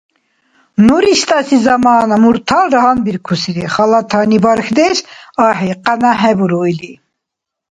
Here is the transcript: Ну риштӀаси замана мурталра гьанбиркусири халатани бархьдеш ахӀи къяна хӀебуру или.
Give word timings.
Ну 0.85 0.95
риштӀаси 1.03 1.57
замана 1.65 2.17
мурталра 2.23 2.79
гьанбиркусири 2.83 3.65
халатани 3.73 4.37
бархьдеш 4.43 4.97
ахӀи 5.47 5.71
къяна 5.85 6.11
хӀебуру 6.19 6.61
или. 6.71 6.93